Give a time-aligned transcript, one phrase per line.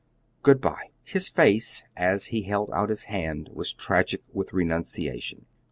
[0.41, 5.45] Good by!" His face, as he held out his hand, was tragic with renunciation.